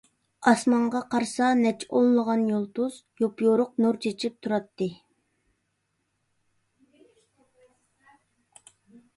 ئاسمانغا 0.51 1.01
قارىسا، 1.09 1.49
نەچچە 1.59 1.87
ئونلىغان 1.99 2.45
يۇلتۇز 2.51 2.97
يوپيورۇق 3.23 3.77
نۇر 3.85 4.01
چېچىپ 4.05 4.39
تۇراتتى. 4.47 4.89